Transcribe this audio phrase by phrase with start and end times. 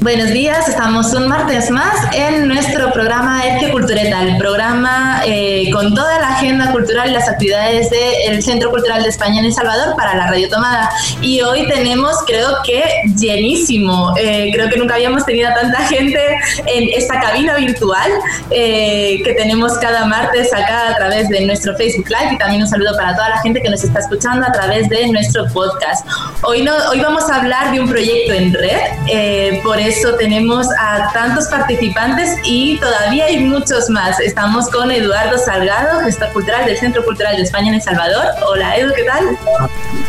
[0.00, 5.92] Buenos días, estamos un martes más en nuestro programa Erque Cultureta, el programa eh, con
[5.92, 9.96] toda la agenda cultural y las actividades del Centro Cultural de España en El Salvador
[9.96, 10.88] para la Radio Tomada.
[11.20, 12.80] Y hoy tenemos, creo que
[13.16, 16.20] llenísimo, eh, creo que nunca habíamos tenido tanta gente
[16.66, 18.08] en esta cabina virtual
[18.52, 22.68] eh, que tenemos cada martes acá a través de nuestro Facebook Live y también un
[22.68, 26.06] saludo para toda la gente que nos está escuchando a través de nuestro podcast.
[26.42, 31.10] Hoy, no, hoy vamos a hablar de un proyecto en red, por eso tenemos a
[31.14, 34.20] tantos participantes y todavía hay muchos más.
[34.20, 38.26] Estamos con Eduardo Salgado, gestor cultural del Centro Cultural de España en El Salvador.
[38.46, 39.24] Hola Edu, ¿qué tal?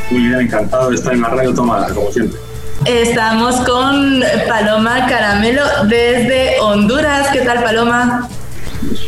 [0.09, 2.37] Muy bien, encantado de estar en la radio tomada, como siempre.
[2.85, 7.29] Estamos con Paloma Caramelo desde Honduras.
[7.31, 8.27] ¿Qué tal, Paloma?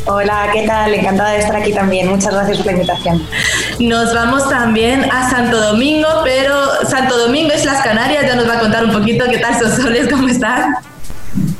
[0.05, 0.93] Hola, ¿qué tal?
[0.93, 2.07] Encantada de estar aquí también.
[2.07, 3.27] Muchas gracias por la invitación.
[3.81, 8.23] Nos vamos también a Santo Domingo, pero Santo Domingo es las Canarias.
[8.27, 10.75] Ya nos va a contar un poquito qué tal Soles, ¿cómo están?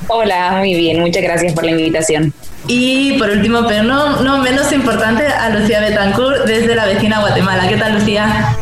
[0.08, 1.02] Hola, muy bien.
[1.02, 2.32] Muchas gracias por la invitación.
[2.68, 7.68] Y por último, pero no, no menos importante, a Lucía Betancourt desde la vecina Guatemala.
[7.68, 8.56] ¿Qué tal, Lucía?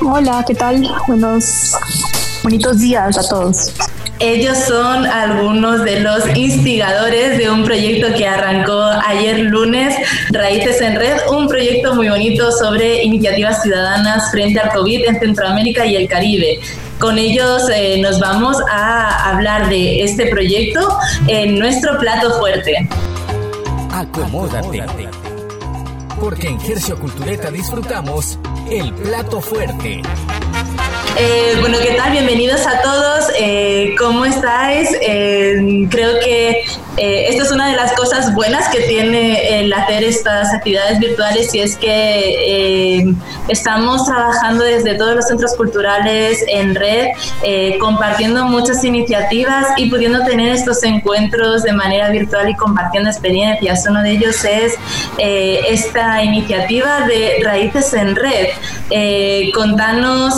[0.00, 0.88] Hola, ¿qué tal?
[1.06, 1.72] Buenos,
[2.42, 3.74] bonitos días a todos.
[4.18, 9.94] Ellos son algunos de los instigadores de un proyecto que arrancó ayer lunes,
[10.30, 15.84] Raíces en Red, un proyecto muy bonito sobre iniciativas ciudadanas frente al COVID en Centroamérica
[15.84, 16.60] y el Caribe.
[16.98, 22.88] Con ellos eh, nos vamos a hablar de este proyecto en nuestro plato fuerte.
[23.92, 24.82] Acomódate.
[26.18, 28.38] Porque en Gercio Cultureta disfrutamos
[28.70, 30.00] el plato fuerte.
[31.18, 32.12] Eh, bueno, ¿qué tal?
[32.12, 33.30] Bienvenidos a todos.
[33.38, 34.90] Eh, ¿Cómo estáis?
[35.00, 36.62] Eh, creo que
[36.98, 41.60] esta es una de las cosas buenas que tiene el hacer estas actividades virtuales y
[41.60, 43.14] es que
[43.48, 47.08] estamos trabajando desde todos los centros culturales en red,
[47.80, 53.84] compartiendo muchas iniciativas y pudiendo tener estos encuentros de manera virtual y compartiendo experiencias.
[53.86, 54.74] Uno de ellos es
[55.18, 58.48] esta iniciativa de Raíces en Red.
[59.52, 60.34] Contanos,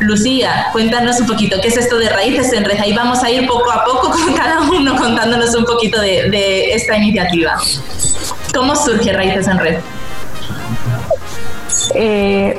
[0.00, 2.80] Lucía, cuéntanos un poquito, ¿qué es esto de Raíces en Red?
[2.80, 6.96] Ahí vamos a ir poco a poco con cada uno contando un poquito de, esta
[6.96, 7.56] iniciativa.
[8.54, 9.80] ¿Cómo surge Raíces en Red?
[11.94, 12.58] Eh,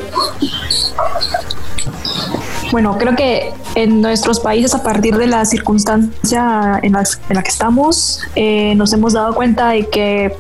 [2.72, 8.22] bueno, creo que en nuestros países, a partir de la circunstancia en la, que estamos,
[8.36, 10.36] eh, nos hemos dado cuenta de que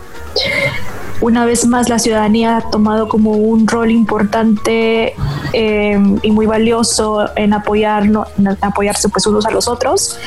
[1.21, 5.15] una vez más la ciudadanía ha tomado como un rol importante
[5.53, 10.19] eh, y muy valioso en, apoyarnos, en apoyarse pues unos a los otros.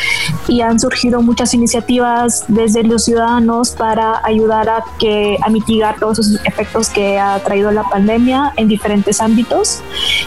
[0.49, 6.19] Y han surgido muchas iniciativas desde los ciudadanos para ayudar a que a mitigar todos
[6.19, 9.83] esos efectos que ha traído la pandemia en diferentes ámbitos.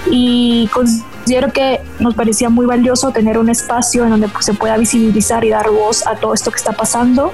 [0.10, 0.70] Y
[1.24, 5.50] considero que nos parecía muy valioso tener un espacio en donde se pueda visibilizar y
[5.50, 7.32] dar voz a todo esto que está pasando.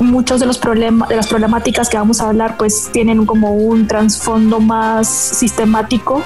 [0.00, 3.86] Muchos de los problemas de las problemáticas que vamos a hablar pues tienen como un
[3.86, 6.22] trasfondo más sistemático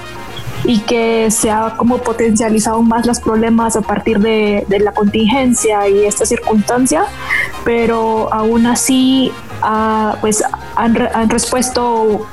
[0.62, 5.88] y que se ha como potencializado más los problemas a partir de, de la contingencia
[5.88, 7.04] y esta circunstancia,
[7.64, 10.44] pero aún así ah, pues
[10.76, 12.26] han, han respuesto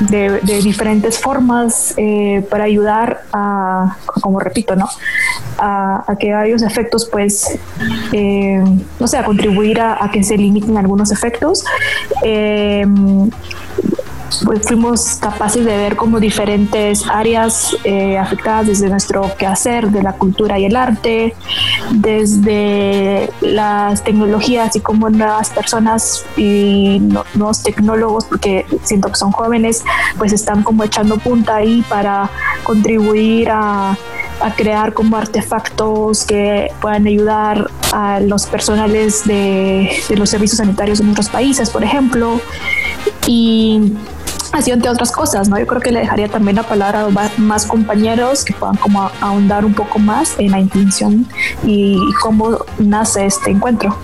[0.00, 4.88] de, diferentes formas eh, para ayudar a, como repito, ¿no?
[5.58, 7.58] A, que varios efectos, pues,
[8.12, 8.62] eh,
[8.98, 11.64] no sé, a contribuir a, que se limiten algunos efectos.
[12.22, 12.86] Eh,
[14.44, 20.12] pues fuimos capaces de ver como diferentes áreas eh, afectadas desde nuestro quehacer de la
[20.14, 21.34] cultura y el arte,
[21.90, 27.00] desde las tecnologías y como nuevas personas y
[27.34, 29.84] nuevos tecnólogos, porque siento que son jóvenes,
[30.18, 32.30] pues están como echando punta ahí para
[32.64, 33.96] contribuir a
[34.56, 41.28] crear como artefactos que puedan ayudar a los personales de, los servicios sanitarios de nuestros
[41.28, 42.40] países, por ejemplo.
[43.26, 43.92] Y
[44.52, 45.58] así entre otras cosas, ¿no?
[45.58, 49.64] Yo creo que le dejaría también la palabra a más compañeros que puedan como ahondar
[49.64, 51.26] un poco más en la intención
[51.64, 53.96] y cómo nace este encuentro.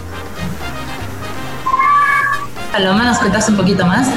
[2.73, 4.09] Paloma, ¿nos cuentas un poquito más?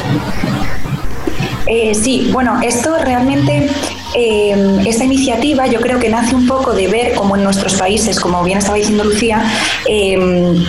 [1.68, 3.70] Eh, sí, bueno, esto realmente,
[4.16, 8.20] eh, esta iniciativa yo creo que nace un poco de ver cómo en nuestros países,
[8.20, 9.44] como bien estaba diciendo Lucía,
[9.90, 10.64] eh,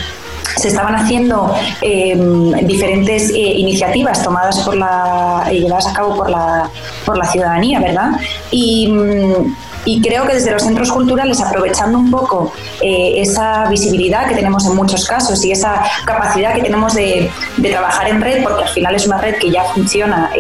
[0.57, 6.71] se estaban haciendo em, diferentes eh, iniciativas tomadas por la llevadas a cabo por la,
[7.05, 8.13] por la ciudadanía, ¿verdad?
[8.51, 14.35] Y, mm, creo que desde los centros culturales, aprovechando un poco eh, esa visibilidad que
[14.35, 17.31] tenemos en muchos casos y esa capacidad que tenemos de,
[17.63, 20.31] trabajar en red, porque al final es una red que ya funciona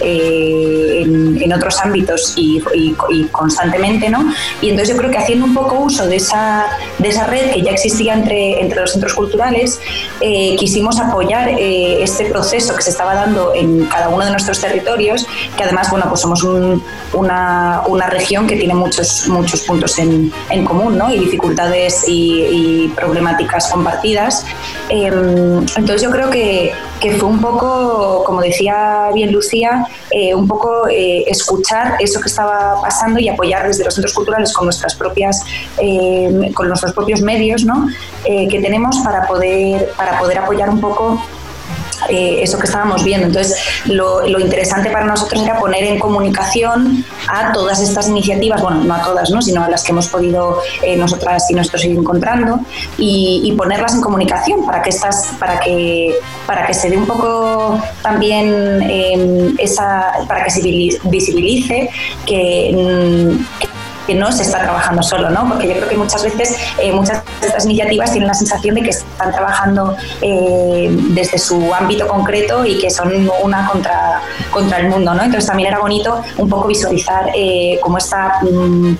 [0.00, 2.60] eh, eh, en, otros ámbitos y,
[3.30, 4.32] constantemente, ¿no?
[4.60, 6.66] Y entonces yo creo que haciendo un poco uso de esa,
[6.98, 9.80] de esa red que ya existía entre, entre los centros culturales,
[10.58, 15.26] quisimos apoyar este proceso que se estaba dando en cada uno de nuestros territorios,
[15.56, 16.42] que además, bueno, pues somos
[17.12, 21.12] una, una región que tiene muchos, muchos puntos en, en común ¿no?
[21.12, 24.44] y dificultades y, problemáticas compartidas.
[24.88, 30.46] Em, entonces yo creo que, que, fue un poco, como decía bien Lucía, eh, un
[30.48, 34.94] poco eh, escuchar eso que estaba pasando y apoyar desde los centros culturales con nuestras
[34.94, 35.42] propias,
[35.78, 37.88] em, con nuestros propios medios ¿no?
[38.24, 41.22] Eh, que tenemos para poder, para poder apoyar un poco
[42.08, 43.26] eh, eso que estábamos viendo.
[43.26, 48.94] Entonces, lo, interesante para nosotros era poner en comunicación a todas estas iniciativas, bueno, no
[48.94, 49.40] a todas, ¿no?
[49.40, 52.60] sino a las que hemos podido eh, nosotras y nosotros ir encontrando,
[52.98, 57.80] y, ponerlas en comunicación para que estas, para que, para que se dé un poco
[58.02, 61.88] también em, esa, para que se visibilice
[62.26, 63.73] que, que
[64.06, 65.48] que no se está trabajando solo, ¿no?
[65.48, 68.82] Porque yo creo que muchas veces eh, muchas de estas iniciativas tienen la sensación de
[68.82, 74.20] que están trabajando eh, desde su ámbito concreto y que son una contra,
[74.50, 75.22] contra el mundo, ¿no?
[75.22, 78.96] Entonces también era bonito un poco visualizar eh, como esta mm,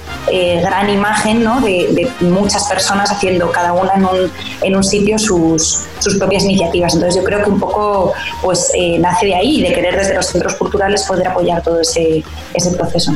[0.63, 1.61] gran imagen, ¿no?
[1.61, 6.95] De, muchas personas haciendo cada una en un, en un sitio sus, sus propias iniciativas.
[6.95, 8.13] Entonces yo creo que un poco
[8.43, 12.23] pues nace de ahí, de querer desde los centros culturales poder apoyar todo ese,
[12.55, 13.13] ese proceso.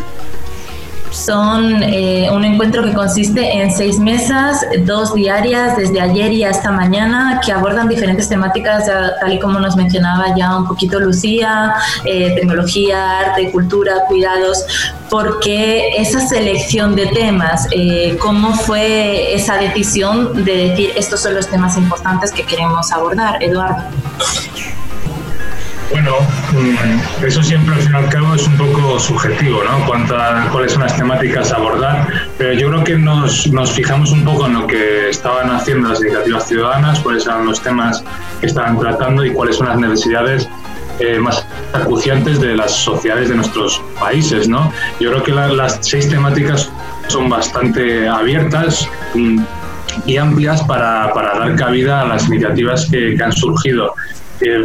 [1.19, 6.71] Son eh, un encuentro que consiste en seis mesas, dos diarias, desde ayer y hasta
[6.71, 8.87] mañana, que abordan diferentes temáticas,
[9.21, 11.75] tal y como nos mencionaba ya un poquito Lucía,
[12.05, 14.65] eh, tecnología, arte, cultura, cuidados,
[15.11, 21.49] porque esa selección de temas, eh, ¿cómo fue esa decisión de decir estos son los
[21.49, 23.83] temas importantes que queremos abordar, Eduardo?
[25.91, 26.13] Bueno,
[26.53, 29.87] mm, eso siempre al fin y al cabo es un poco subjetivo, ¿no?
[30.53, 32.07] cuáles son las temáticas a abordar,
[32.37, 36.01] pero yo creo que nos, nos, fijamos un poco en lo que estaban haciendo las
[36.03, 38.05] iniciativas ciudadanas, cuáles eran los temas
[38.41, 40.47] que estaban tratando y cuáles son las necesidades
[41.01, 44.73] eh, más acuciantes de las sociedades de nuestros países, ¿no?
[45.01, 46.71] Yo creo que las seis temáticas
[47.07, 49.41] son bastante abiertas mm,
[50.05, 53.95] y amplias para, para, dar cabida a las iniciativas que, que han surgido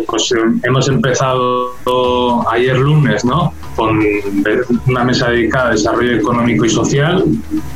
[0.07, 1.71] pues eh, hemos empezado
[2.49, 3.53] ayer lunes, ¿no?
[3.75, 3.99] Con
[4.87, 7.23] una mesa dedicada a desarrollo económico y social.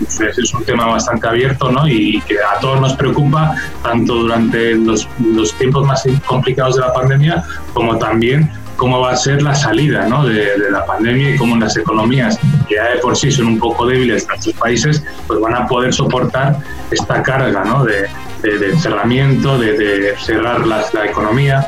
[0.02, 1.88] Es un tema bastante abierto, ¿no?
[1.88, 6.94] Y que a todos nos preocupa, tanto durante los, los tiempos más complicados de la
[6.94, 10.26] pandemia, como también cómo va a ser la salida ¿no?
[10.26, 12.40] de, la pandemia y cómo las economías,
[12.70, 15.68] que ya de por sí son un poco débiles en nuestros países, pues van a
[15.68, 16.58] poder soportar
[16.92, 17.84] esta carga ¿no?
[17.84, 18.08] de,
[18.44, 21.68] de, cerramiento, de, cerrar la, la, economía.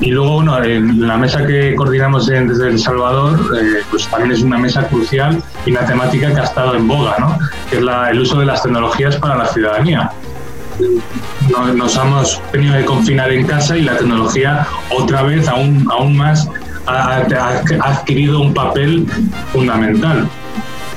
[0.00, 4.42] Y luego, bueno, en la mesa que coordinamos desde El Salvador, eh, pues también es
[4.42, 7.38] una mesa crucial y una temática que ha estado en boga, ¿no?
[7.68, 10.10] que es la, el uso de las tecnologías para la ciudadanía.
[11.74, 16.48] Nos, hemos tenido que confinar en casa y la tecnología otra vez aún, aún más
[16.86, 19.06] ha, ha adquirido un papel
[19.52, 20.26] fundamental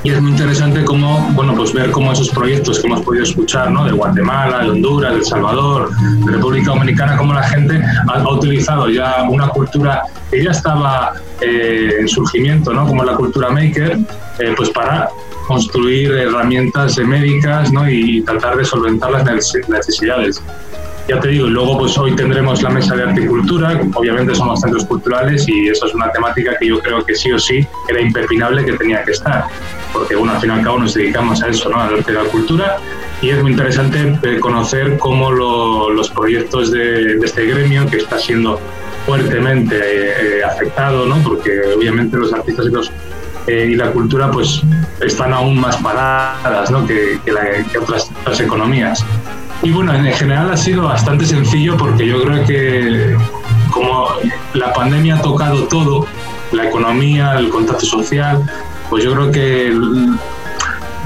[0.03, 3.72] y es muy interesante cómo, bueno, pues ver cómo esos proyectos que hemos podido escuchar,
[3.72, 3.86] ¿no?
[3.86, 5.89] De Guatemala, de Honduras, de El Salvador,
[6.25, 11.95] de República Dominicana, cómo la gente ha, utilizado ya una cultura que ya estaba eh,
[12.01, 12.86] en surgimiento, ¿no?
[12.86, 13.98] Como la cultura maker,
[14.39, 15.07] eh, pues para
[15.48, 17.89] construir herramientas médicas, ¿no?
[17.89, 19.24] Y tratar de solventar las
[19.69, 20.41] necesidades
[21.07, 25.48] ya te digo, luego pues hoy tendremos la mesa de articultura, obviamente somos centros culturales
[25.48, 28.74] y eso es una temática que yo creo que sí o sí era impepinable que
[28.74, 29.45] tenía que estar,
[29.91, 31.81] porque bueno, al fin y al cabo nos dedicamos a eso, ¿no?
[31.81, 32.77] al arte de la cultura
[33.22, 38.60] y es muy interesante eh, conocer cómo los proyectos de, este gremio que está siendo
[39.05, 41.17] fuertemente eh, afectado, ¿no?
[41.24, 42.91] porque obviamente los artistas y los
[43.45, 44.62] eh, y la cultura pues
[45.01, 46.88] están aún más paradas ¿no?
[46.88, 47.19] que,
[47.77, 49.05] otras, economías.
[49.63, 53.15] Y bueno, en general ha sido bastante sencillo porque yo creo que
[53.72, 54.08] como
[54.53, 56.05] la pandemia ha tocado todo,
[56.51, 58.43] la economía, el contacto social,
[58.89, 59.74] pues yo creo que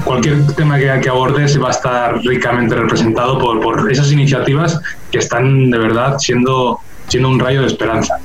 [0.04, 4.80] cualquier tema que, que abordes va a estar ricamente representado por, por esas iniciativas
[5.12, 8.18] que están de verdad siendo, siendo un rayo de esperanza.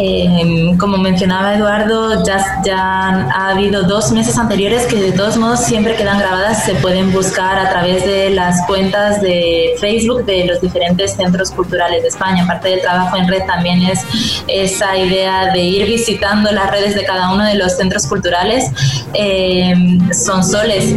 [0.00, 5.64] Eh, como mencionaba Eduardo, ya, ya ha habido dos meses anteriores que de todos modos
[5.64, 10.60] siempre quedan grabadas, se pueden buscar a través de las cuentas de Facebook de los
[10.60, 12.44] diferentes centros culturales de España.
[12.44, 14.04] Aparte del trabajo en red también es
[14.46, 18.70] esa idea de ir visitando las redes de cada uno de los centros culturales.
[19.14, 19.74] Eh,
[20.12, 20.94] son soles.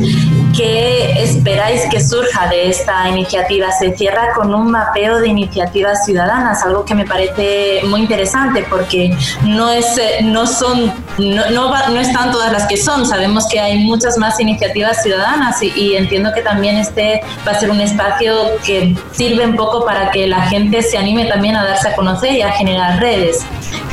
[0.55, 3.71] ¿Qué esperáis que surja de esta iniciativa?
[3.71, 9.15] Se cierra con un mapeo de iniciativas ciudadanas, algo que me parece muy interesante porque
[9.43, 9.85] no, es,
[10.23, 13.05] no, son, no, no, están todas las que son.
[13.05, 17.71] Sabemos que hay muchas más iniciativas ciudadanas y, entiendo que también este va a ser
[17.71, 18.33] un espacio
[18.65, 22.33] que sirve un poco para que la gente se anime también a darse a conocer
[22.33, 23.45] y a generar redes.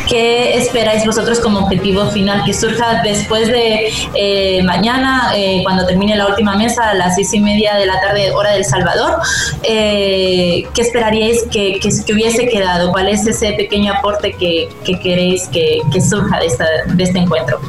[0.08, 6.16] ¿Qué esperáis vosotros como objetivo final que surja después de eh, mañana, eh, cuando termine
[6.16, 9.18] la última mesa a las seis y media de la tarde, hora del Salvador?
[9.64, 12.90] Eh, ¿Qué esperaríais que, que, hubiese quedado?
[12.90, 17.60] ¿Cuál es ese pequeño aporte que, que queréis que, surja de, esta, de este encuentro?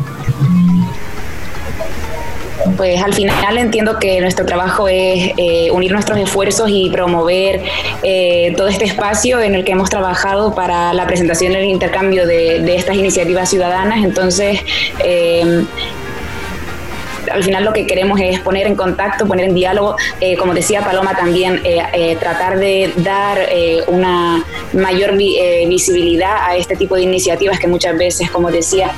[2.77, 7.61] Pues al final entiendo que nuestro trabajo es eh, unir nuestros esfuerzos y promover
[8.03, 12.27] eh, todo este espacio en el que hemos trabajado para la presentación y el intercambio
[12.27, 14.03] de, estas iniciativas ciudadanas.
[14.03, 14.59] Entonces,
[15.03, 15.63] eh,
[17.31, 19.95] al final lo que queremos es poner en contacto, poner en diálogo,
[20.39, 21.61] como decía Paloma también,
[22.19, 23.37] tratar de dar
[23.87, 28.91] una mayor visibilidad a este tipo de iniciativas que muchas veces, como decía,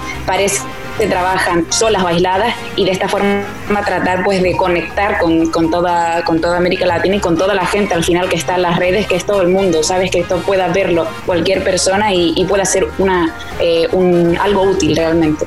[0.97, 3.43] parece trabajan solas o aisladas y de esta forma
[3.85, 7.65] tratar pues de conectar con, con, toda, con toda América Latina y con toda la
[7.65, 10.19] gente al final que está en las redes, que es todo el mundo, sabes que
[10.19, 15.45] esto pueda verlo cualquier persona y, y pueda ser una, eh, un, algo útil realmente.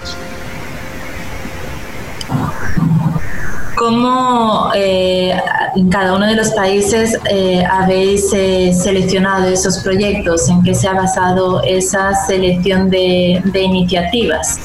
[3.77, 5.35] ¿Cómo eh,
[5.75, 10.49] en cada uno de los países eh, habéis eh, seleccionado esos proyectos?
[10.49, 14.59] ¿En qué se ha basado esa selección de, iniciativas?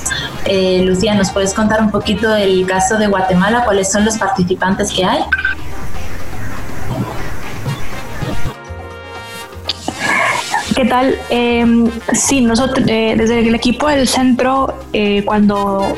[0.84, 3.63] Lucía, ¿nos puedes contar un poquito el caso de Guatemala?
[3.65, 5.24] ¿Cuáles son los participantes que hay?
[10.75, 11.17] ¿Qué tal?
[11.29, 14.79] Em, sí, nosotros desde el equipo del centro,
[15.25, 15.96] cuando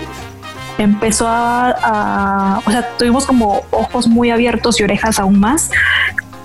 [0.77, 5.69] empezó a, o sea, tuvimos como ojos muy abiertos y orejas aún más.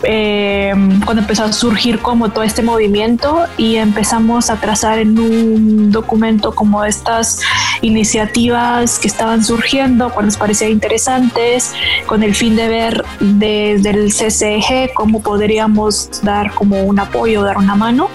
[0.02, 0.72] Eh,
[1.04, 6.54] cuando empezó a surgir como todo este movimiento y empezamos a trazar en un documento
[6.54, 7.40] como estas
[7.80, 11.72] iniciativas que estaban surgiendo, cuando nos parecían interesantes,
[12.06, 17.58] con el fin de ver desde el CCG cómo podríamos dar como un apoyo, dar
[17.58, 18.08] una mano.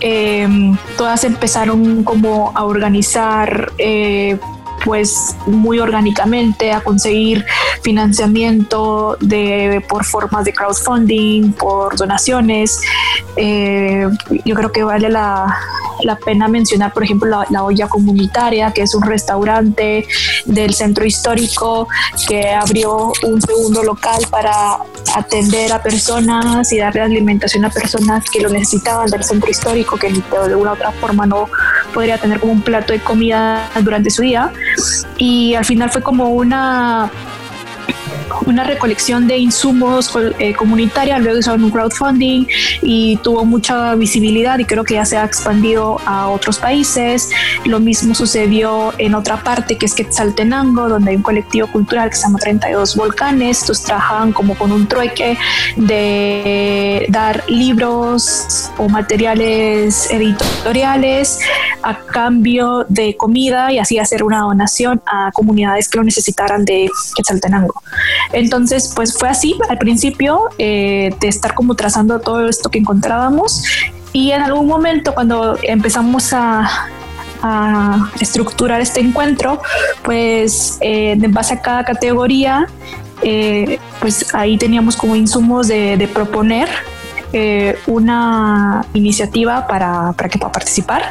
[0.00, 0.46] Eh,
[0.96, 4.38] todas empezaron como a organizar eh,
[4.84, 7.44] pues muy orgánicamente a conseguir
[7.82, 12.80] financiamiento de, por formas de crowdfunding, por donaciones.
[13.36, 14.06] Eh,
[14.44, 15.56] yo creo que vale la,
[16.02, 20.06] la pena mencionar, por ejemplo, la, la, olla comunitaria, que es un restaurante
[20.44, 21.88] del centro histórico
[22.28, 24.78] que abrió un segundo local para
[25.14, 30.10] atender a personas y darle alimentación a personas que lo necesitaban del centro histórico, que
[30.12, 31.48] de alguna otra forma no
[31.94, 34.52] podría tener como un plato de comida durante su día.
[35.16, 37.10] Y al final fue como una
[38.46, 42.46] una recolección de insumos eh, comunitaria, luego hicieron un crowdfunding
[42.82, 47.30] y tuvo mucha visibilidad y creo que ya se ha expandido a otros países.
[47.64, 52.16] Lo mismo sucedió en otra parte que es Quetzaltenango, donde hay un colectivo cultural que
[52.16, 53.60] se llama 32 Volcanes.
[53.60, 55.38] Estos trabajan como con un trueque
[55.76, 61.38] de dar libros o materiales editoriales
[61.82, 66.88] a cambio de comida y así hacer una donación a comunidades que lo necesitaran de
[67.16, 67.73] Quetzaltenango.
[68.32, 73.64] Entonces, pues fue así al principio eh, de estar como trazando todo esto que encontrábamos
[74.12, 76.88] y en algún momento cuando empezamos a,
[78.20, 79.60] estructurar este encuentro,
[80.02, 82.66] pues eh, en base a cada categoría,
[83.20, 86.70] eh, pues ahí teníamos como insumos de, proponer
[87.86, 91.02] una iniciativa para, para, que pueda participar.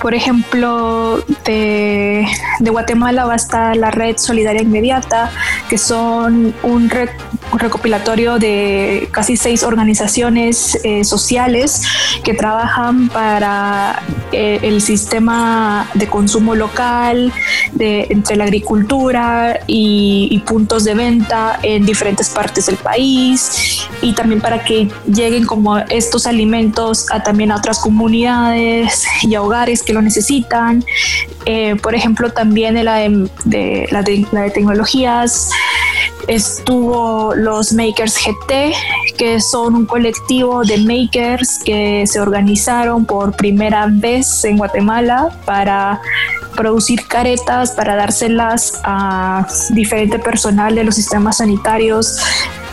[0.00, 2.26] Por ejemplo, de,
[2.60, 5.30] Guatemala va a estar la Red Solidaria Inmediata,
[5.68, 6.90] que son un,
[7.52, 11.82] recopilatorio de casi seis organizaciones eh, sociales
[12.22, 14.02] que trabajan para
[14.32, 17.32] eh, el sistema de consumo local,
[17.72, 24.40] de, entre la agricultura y, puntos de venta en diferentes partes del país y también
[24.40, 29.92] para que lleguen como estos alimentos a también a otras comunidades y a hogares que
[29.92, 30.82] lo necesitan.
[31.44, 35.50] Eh, por ejemplo, también la de, la de, tecnologías
[36.30, 38.72] estuvo los Makers GT,
[39.18, 46.00] que son un colectivo de makers que se organizaron por primera vez en Guatemala para
[46.54, 52.18] producir caretas para dárselas a diferente personal de los sistemas sanitarios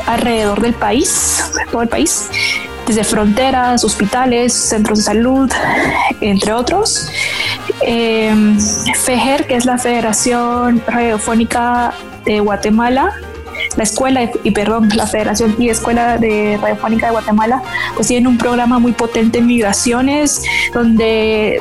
[0.06, 2.30] alrededor del país, todo el país,
[2.86, 5.52] desde fronteras, hospitales, centros de salud,
[6.22, 7.10] entre otros.
[7.82, 8.34] Eh,
[9.04, 13.14] FEGER, que es la Federación Radiofónica de Guatemala,
[13.76, 17.62] la escuela y perdón, la Federación y Escuela de Radiofónica de Guatemala,
[17.96, 20.44] pues tienen un programa muy potente en migraciones,
[20.74, 21.60] donde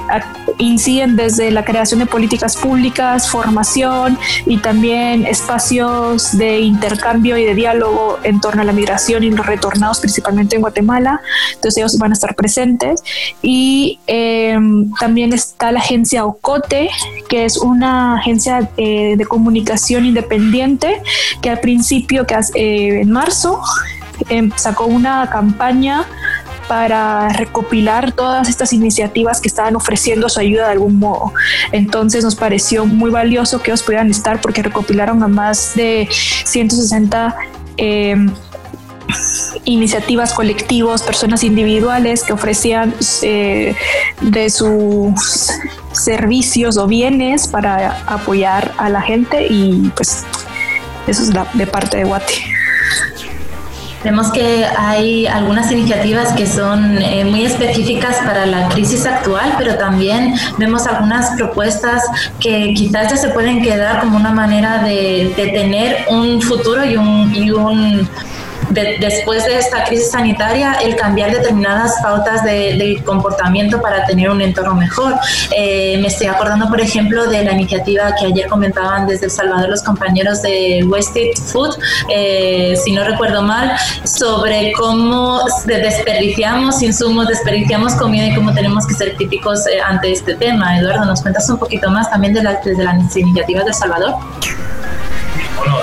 [0.58, 7.54] inciden desde la creación de políticas públicas, formación y también espacios de intercambio y de
[7.54, 11.20] diálogo en torno a la migración y los retornados, principalmente en Guatemala.
[11.54, 13.02] Entonces ellos van a estar presentes.
[13.42, 16.88] Y em, también está la agencia OCOTE,
[17.28, 21.00] que es una agencia eh, de comunicación independiente
[21.40, 23.60] que al principio, que eh, en marzo,
[24.28, 26.06] em, sacó una campaña
[26.68, 31.32] para recopilar todas estas iniciativas que estaban ofreciendo su ayuda de algún modo.
[31.72, 37.36] Entonces nos pareció muy valioso que ellos pudieran estar porque recopilaron a más de 160
[37.76, 38.30] em,
[39.64, 43.74] iniciativas colectivos, personas individuales que ofrecían eh,
[44.20, 45.50] de sus
[45.92, 50.24] servicios o bienes para apoyar a la gente y pues
[51.06, 52.34] eso es de parte de Guate.
[54.04, 59.74] Vemos que hay algunas iniciativas que son eh, muy específicas para la crisis actual, pero
[59.76, 62.04] también vemos algunas propuestas
[62.38, 66.96] que quizás ya se pueden quedar como una manera de, de tener un futuro y
[66.96, 68.08] un, y un
[68.70, 74.74] después de esta crisis sanitaria, el cambiar determinadas pautas de, comportamiento para tener un entorno
[74.74, 75.14] mejor.
[75.56, 79.68] Eh, me estoy acordando, por ejemplo, de la iniciativa que ayer comentaban desde El Salvador
[79.68, 81.76] los compañeros de Wasted Food,
[82.10, 83.72] eh, si no recuerdo mal,
[84.04, 90.34] sobre cómo desperdiciamos insumos, desperdiciamos comida y cómo tenemos que ser típicos eh, ante este
[90.34, 90.78] tema.
[90.78, 94.14] Eduardo, ¿nos cuentas un poquito más también de, la, de las iniciativas de El Salvador?
[95.56, 95.78] Bueno,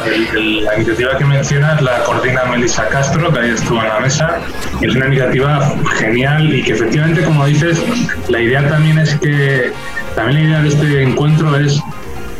[0.65, 4.39] la iniciativa que mencionas la coordina Melissa Castro, que ahí estuvo en la mesa.
[4.81, 7.81] Es una iniciativa genial y que efectivamente, como dices,
[8.29, 9.71] la idea también es que,
[10.15, 11.81] también la idea de este encuentro es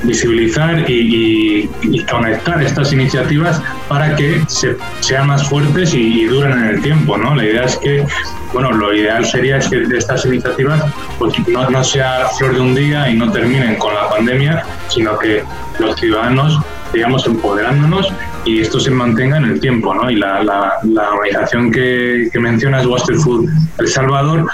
[0.03, 1.69] visibilizar y,
[2.11, 7.35] conectar estas iniciativas para que se, sean más fuertes y, duren en el tiempo, ¿no?
[7.35, 8.05] La idea es que,
[8.51, 10.83] bueno, lo ideal sería es que estas iniciativas
[11.17, 15.17] pues, no, no sea flor de un día y no terminen con la pandemia, sino
[15.17, 15.43] que
[15.79, 16.59] los ciudadanos
[16.93, 18.13] digamos, empoderándonos
[18.45, 20.09] y esto se mantenga en el tiempo, ¿no?
[20.09, 20.79] Y la,
[21.13, 24.47] organización que, mencionas, Waster Food El Salvador,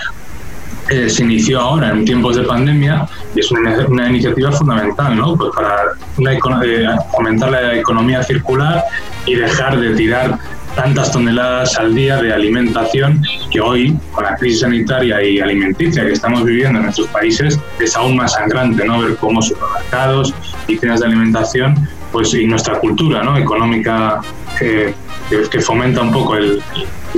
[0.90, 5.36] eh, se inició ahora en tiempos de pandemia y es una, iniciativa fundamental, ¿no?
[5.36, 5.76] Pues para
[6.18, 8.84] una, eh, aumentar la economía circular
[9.28, 10.40] y dejar de tirar
[10.76, 13.22] tantas toneladas al día de alimentación
[13.52, 17.96] que hoy, con la crisis sanitaria y alimenticia que estamos viviendo en nuestros países, es
[17.96, 19.02] aún más sangrante, ¿no?
[19.02, 20.34] Ver cómo supermercados
[20.68, 21.76] y tiendas de alimentación
[22.12, 23.38] pues y nuestra cultura ¿no?
[23.38, 24.22] económica
[24.58, 24.94] que,
[25.50, 26.62] que, fomenta un poco el,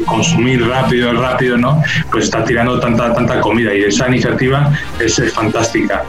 [0.05, 1.81] consumir rápido, rápido, ¿no?
[2.11, 6.03] Pues está tirando tanta, tanta comida y esa iniciativa es, fantástica.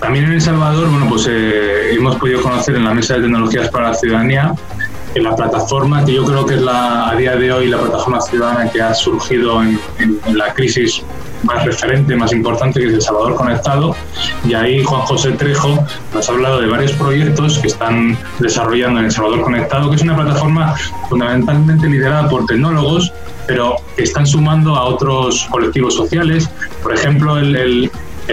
[0.00, 3.68] También en El Salvador, bueno, pues eh, hemos podido conocer en la Mesa de Tecnologías
[3.70, 4.52] para la Ciudadanía
[5.14, 8.20] en la plataforma que yo creo que es la, a día de hoy la plataforma
[8.20, 11.02] ciudadana que ha surgido en, en la crisis
[11.42, 13.94] más referente, más importante, que es El Salvador Conectado.
[14.44, 19.06] Y ahí Juan José Trejo nos ha hablado de varios proyectos que están desarrollando en
[19.06, 20.74] El Salvador Conectado, que es una plataforma
[21.08, 23.12] fundamentalmente liderada por tecnólogos,
[23.46, 26.50] pero que están sumando a otros colectivos sociales.
[26.82, 27.90] Por ejemplo, el, el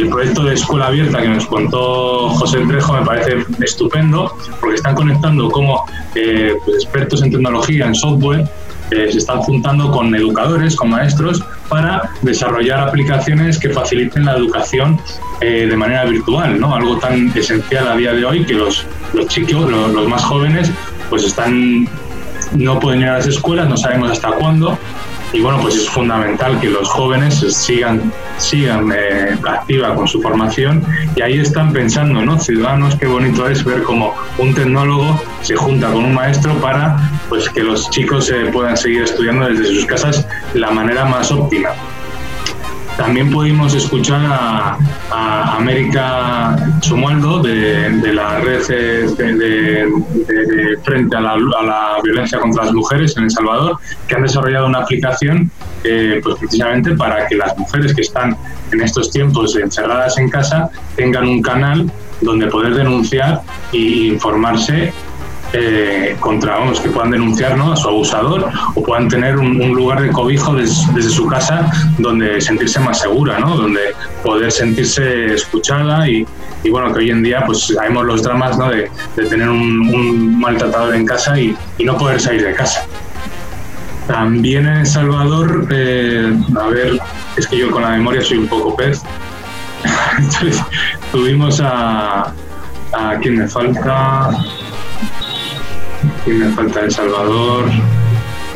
[0.09, 5.49] proyecto de escuela abierta que nos contó José Trejo me parece estupendo porque están conectando
[5.49, 8.45] como eh, pues, expertos en tecnología, en software,
[8.91, 14.99] eh, se están juntando con educadores, con maestros, para desarrollar aplicaciones que faciliten la educación
[15.41, 16.75] eh, de manera virtual, ¿no?
[16.75, 20.71] Algo tan esencial a día de hoy que los, los chicos, los, más jóvenes,
[21.09, 21.89] pues están
[22.53, 24.77] no pueden ir a las escuelas, no sabemos hasta cuándo,
[25.33, 30.83] y bueno, pues es fundamental que los jóvenes sigan, sigan eh, activa con su formación
[31.15, 32.39] y ahí están pensando, ¿no?
[32.39, 36.97] Ciudadanos, qué bonito es ver cómo un tecnólogo se junta con un maestro para
[37.29, 41.69] pues que los chicos eh, puedan seguir estudiando desde sus casas la manera más óptima.
[42.97, 44.77] También pudimos escuchar a,
[45.57, 49.87] América Sumualdo de, la red de,
[50.83, 51.35] frente a la,
[52.03, 53.77] violencia contra las mujeres en El Salvador,
[54.07, 55.51] que han desarrollado una aplicación
[55.83, 58.37] eh, pues precisamente para que las mujeres que están
[58.71, 63.41] en estos tiempos encerradas en casa tengan un canal donde poder denunciar
[63.73, 63.77] e
[64.13, 64.93] informarse
[65.53, 67.71] eh, contra, vamos, que puedan denunciar ¿no?
[67.71, 72.79] a su abusador o puedan tener un, lugar de cobijo desde su casa donde sentirse
[72.79, 73.55] más segura, ¿no?
[73.55, 73.79] donde
[74.23, 76.25] poder sentirse escuchada y,
[76.69, 78.69] bueno, que hoy en día pues sabemos los dramas ¿no?
[78.69, 78.89] de,
[79.29, 82.85] tener un, maltratador en casa y, no poder salir de casa.
[84.07, 86.99] También en El Salvador, eh, a ver,
[87.37, 89.01] es que yo con la memoria soy un poco pez.
[91.11, 92.33] tuvimos a,
[92.95, 94.29] a quien me falta,
[96.25, 97.65] ¿Quién me falta El Salvador.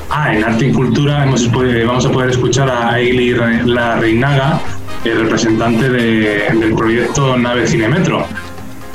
[0.10, 4.60] Ah, en Arte y Cultura hemos, vamos a poder escuchar a Ailey La Reinaga,
[5.06, 8.26] representante del proyecto Nave Cinemetro.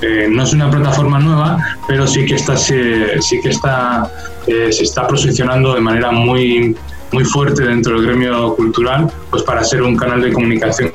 [0.03, 1.57] Eh, no es una plataforma nueva,
[1.87, 4.11] pero sí que está, se, sí que está,
[4.49, 6.77] eh, se está posicionando de manera muy,
[7.13, 10.91] muy fuerte dentro del gremio cultural, pues para ser un canal de comunicación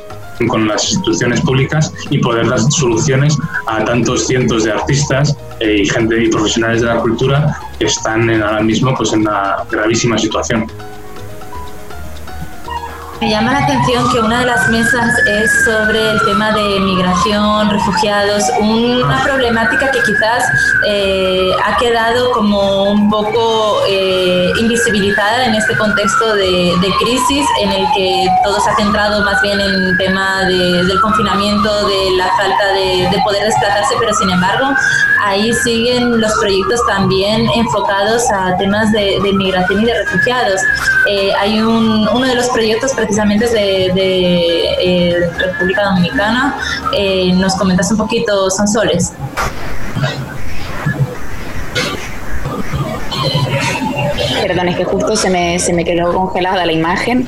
[0.48, 5.90] con las instituciones públicas y poder dar soluciones a tantos cientos de artistas eh, y
[5.90, 10.68] gente y profesionales de la cultura que están ahora mismo pues en una gravísima situación.
[13.22, 17.70] Me llama la atención que una de las mesas es sobre el tema de migración,
[17.70, 20.46] refugiados, una problemática que quizás
[20.88, 27.86] eh, ha quedado como un poco eh, invisibilizada en este contexto de, crisis en el
[27.94, 32.68] que todo se ha centrado más bien en el tema del confinamiento, de la falta
[32.74, 34.74] de, poder desplazarse, pero sin embargo
[35.26, 40.62] ahí siguen los proyectos también enfocados a temas de, migración y de refugiados.
[41.10, 46.60] Eh, hay uno de los proyectos precisamente de, eh, República Dominicana.
[46.96, 49.14] Eh, ¿Nos comentas un poquito, Sansoles?
[54.44, 57.28] Perdón, es que justo se me, se me quedó congelada la imagen.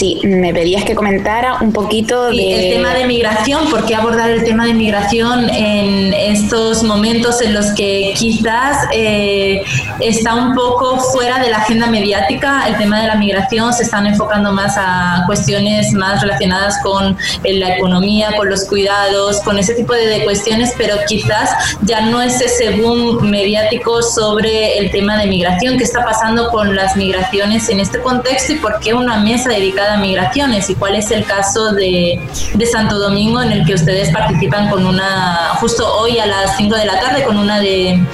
[0.00, 2.70] Sí, me pedías que comentara un poquito de...
[2.70, 7.52] El tema de migración, ¿por qué abordar el tema de migración en estos momentos en
[7.52, 9.62] los que quizás eh,
[10.00, 12.66] está un poco fuera de la agenda mediática?
[12.66, 17.58] El tema de la migración se están enfocando más a cuestiones más relacionadas con eh,
[17.58, 21.50] la economía, con los cuidados, con ese tipo de, cuestiones, pero quizás
[21.82, 25.76] ya no es ese boom mediático sobre el tema de migración.
[25.76, 29.89] ¿Qué está pasando con las migraciones en este contexto y por qué una mesa dedicada
[29.96, 32.20] migraciones y cuál es el caso de,
[32.54, 36.76] de, Santo Domingo en el que ustedes participan con una, justo hoy a las 5
[36.76, 38.04] de la tarde, con una de,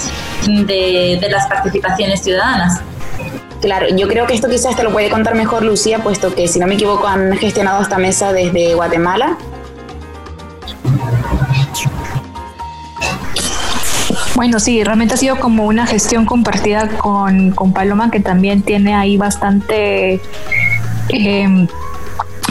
[0.46, 2.80] de, de las participaciones ciudadanas.
[3.60, 6.58] Claro, yo creo que esto quizás te lo puede contar mejor Lucía, puesto que si
[6.58, 9.36] no me equivoco han gestionado esta mesa desde Guatemala.
[14.36, 18.94] Bueno, sí, realmente ha sido como una gestión compartida con, con Paloma, que también tiene
[18.94, 20.20] ahí bastante
[21.08, 21.66] eh,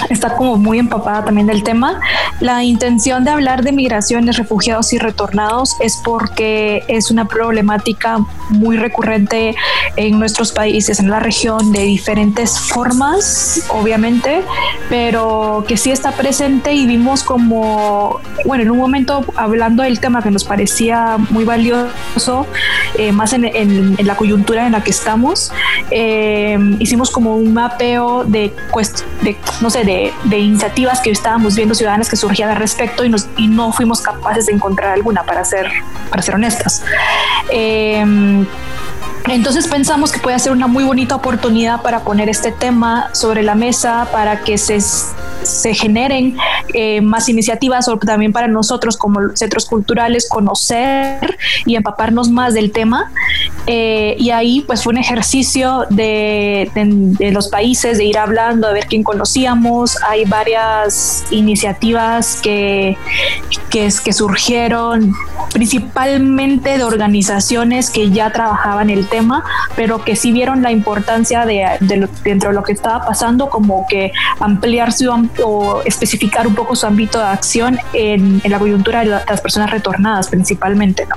[0.09, 1.99] está como muy empapada también del tema.
[2.41, 8.17] La intención de hablar de migraciones, refugiados y retornados es porque es una problemática
[8.49, 9.55] muy recurrente
[9.95, 14.43] en nuestros países, en la región, de diferentes formas, obviamente,
[14.89, 20.21] pero que sí está presente y vimos como, bueno, en un momento hablando del tema
[20.21, 22.45] que nos parecía muy valioso,
[22.97, 25.51] eh, más en, la coyuntura en la que estamos,
[25.89, 28.53] eh, hicimos como un mapeo de,
[29.21, 33.71] de no sé, de, iniciativas que estábamos viendo ciudadanas que surgían al respecto y, no
[33.71, 35.69] fuimos capaces de encontrar alguna, para ser,
[36.09, 36.83] para ser honestas.
[37.51, 38.47] Em,
[39.27, 43.53] entonces pensamos que puede ser una muy bonita oportunidad para poner este tema sobre la
[43.53, 46.35] mesa, para que se, se generen
[46.73, 52.71] eh, más iniciativas o también para nosotros como centros culturales conocer y empaparnos más del
[52.71, 53.11] tema.
[53.67, 58.75] Eh, y ahí pues fue un ejercicio de, de, los países, de ir hablando, de
[58.75, 59.97] ver quién conocíamos.
[60.03, 62.97] Hay varias iniciativas que,
[63.69, 65.13] que, que surgieron
[65.53, 69.43] principalmente de organizaciones que ya trabajaban el tema,
[69.75, 71.65] pero que sí vieron la importancia de,
[72.23, 75.09] dentro de lo que estaba pasando, como que ampliar su,
[75.43, 80.27] o especificar un poco su ámbito de acción en, la coyuntura de las personas retornadas
[80.27, 81.05] principalmente.
[81.05, 81.15] ¿no?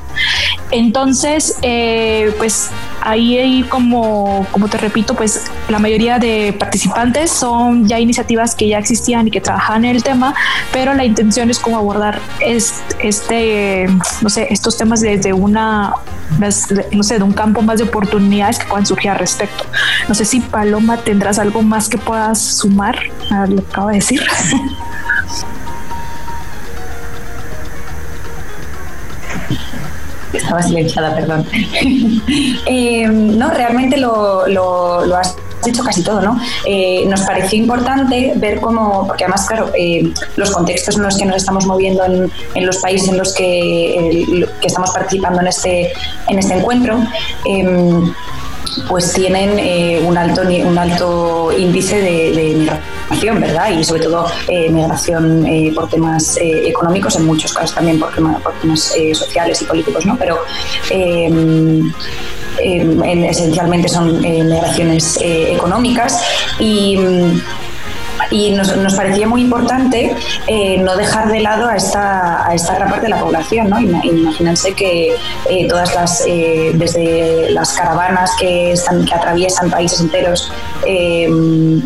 [0.71, 2.71] Entonces, eh, pues
[3.03, 8.79] ahí como, como te repito, pues la mayoría de participantes son ya iniciativas que ya
[8.79, 10.35] existían y que trabajaban en el tema,
[10.73, 13.87] pero la intención es como abordar este,
[14.23, 15.93] no sé, estos temas desde una,
[16.93, 19.65] no sé, de un campo más de oportunidades que puedan surgir al respecto.
[20.09, 22.99] No sé si Paloma tendrás algo más que puedas sumar
[23.31, 24.23] a lo que acabo de decir.
[30.49, 31.47] Estaba silenciada, perdón.
[32.67, 36.41] Eh, no, realmente lo, lo, has dicho casi todo, ¿no?
[36.67, 41.25] Eh, nos pareció importante ver cómo, porque además, claro, eh, los contextos en los que
[41.25, 45.93] nos estamos moviendo en, los países en los que, que, estamos participando en este,
[46.29, 46.99] en este encuentro,
[47.45, 48.13] em,
[48.89, 52.69] pues tienen eh, un, alto, un alto índice de,
[53.09, 53.71] migración, ¿verdad?
[53.71, 58.53] Y sobre todo eh, migración eh, por temas económicos, en muchos casos también por, por
[58.61, 60.17] temas sociales y políticos, ¿no?
[60.17, 60.39] Pero
[60.91, 61.93] em,
[62.59, 66.21] em, esencialmente son migraciones económicas
[66.59, 66.99] y
[68.31, 70.15] y nos, nos parecía muy importante
[70.47, 73.71] eh, no dejar de lado a esta, a esta gran parte de la población.
[73.71, 73.81] ¿no?
[73.81, 75.15] Imagínense que
[75.49, 80.53] eh, todas las, eh, desde las caravanas que, están, que atraviesan países enteros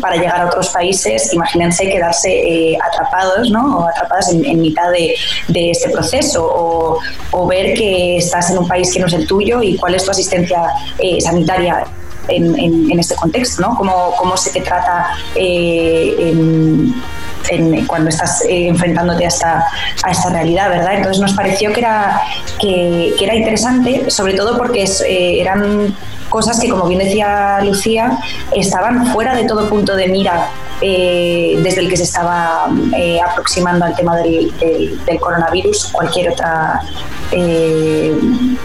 [0.01, 3.79] para llegar a otros países, imagínense quedarse atrapados ¿no?
[3.79, 5.15] o atrapadas en, mitad de,
[5.47, 6.99] de, este proceso o,
[7.31, 10.05] o ver que estás en un país que no es el tuyo y cuál es
[10.05, 10.61] tu asistencia
[11.19, 11.85] sanitaria
[12.27, 13.75] en, este contexto, ¿no?
[13.75, 16.33] Cómo, se te trata eh,
[17.87, 19.65] cuando estás eh, enfrentándote a esta,
[20.03, 20.95] a esta realidad, ¿verdad?
[20.95, 22.21] Entonces nos pareció que era,
[22.59, 25.95] que, era interesante, sobre todo porque eh, eran
[26.33, 28.17] cosas que, como bien decía Lucía,
[28.55, 30.49] estaban fuera de todo punto de mira
[30.81, 32.65] desde el que se estaba
[33.25, 34.51] aproximando al tema del,
[35.21, 36.81] coronavirus, cualquier otra
[37.31, 38.13] eh,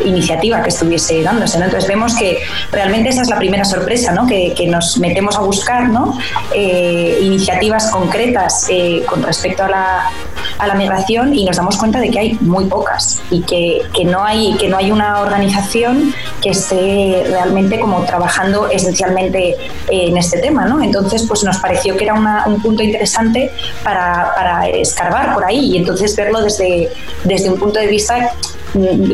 [0.04, 1.58] iniciativa que estuviese dándose.
[1.58, 2.38] Entonces vemos que
[2.70, 4.26] realmente esa es la primera sorpresa, ¿no?
[4.26, 6.18] que, nos metemos a buscar ¿no?
[6.54, 10.10] Eh, iniciativas concretas eh, con respecto a la,
[10.58, 14.04] a la migración y nos damos cuenta de que hay muy pocas y que, que,
[14.04, 19.56] no, hay, que no hay una organización que esté realmente como trabajando esencialmente
[19.88, 20.64] en este tema.
[20.66, 20.82] ¿no?
[20.82, 22.14] Entonces pues nos pareció que era
[22.46, 26.90] un punto interesante para, para escarbar por ahí y entonces verlo desde,
[27.24, 28.32] desde un punto de vista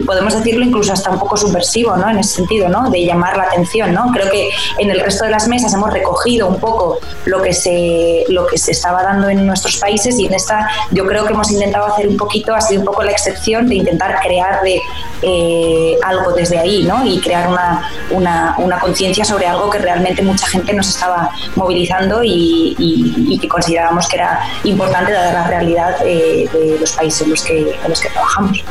[0.05, 2.11] podemos decirlo incluso hasta un poco subversivo, ¿no?
[2.11, 2.91] En ese sentido, ¿no?
[2.91, 4.11] De llamar la atención, ¿no?
[4.13, 8.25] Creo que en el resto de las mesas hemos recogido un poco lo que se,
[8.29, 11.51] lo que se estaba dando en nuestros países y en esta yo creo que hemos
[11.51, 14.81] intentado hacer un poquito, ha sido un poco la excepción de intentar crear de,
[15.23, 17.05] eh, algo desde ahí, ¿no?
[17.05, 22.23] Y crear una, una, una conciencia sobre algo que realmente mucha gente nos estaba movilizando
[22.23, 27.43] y, que considerábamos que era importante dada la realidad de, de los países en los
[27.43, 28.65] que, en los que trabajamos.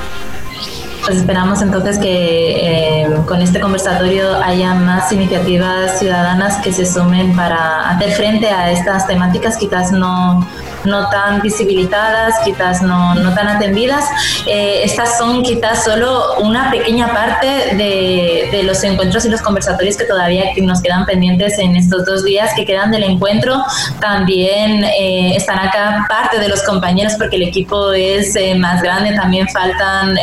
[1.06, 7.36] Pues esperamos entonces que eh, con este conversatorio haya más iniciativas ciudadanas que se sumen
[7.36, 9.58] para hacer frente a estas temáticas.
[9.58, 10.48] Quizás no,
[10.86, 14.06] no tan visibilizadas, quizás no, no tan atendidas.
[14.48, 19.98] Eh, estas son quizás solo una pequeña parte de, de, los encuentros y los conversatorios
[19.98, 23.64] que todavía nos quedan pendientes en estos dos días que quedan del encuentro.
[24.00, 29.48] También eh, están acá parte de los compañeros porque el equipo es más grande, también
[29.50, 30.16] faltan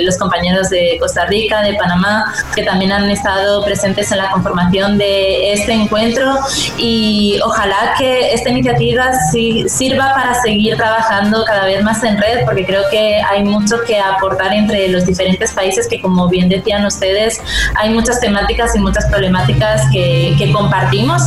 [0.00, 4.98] los compañeros de Costa Rica, de Panamá, que también han estado presentes en la conformación
[4.98, 6.38] de este encuentro
[6.78, 9.10] y ojalá que esta iniciativa
[9.66, 13.98] sirva para seguir trabajando cada vez más en red, porque creo que hay mucho que
[13.98, 17.40] aportar entre los diferentes países que, como bien decían ustedes,
[17.76, 21.22] hay muchas temáticas y muchas problemáticas que, que compartimos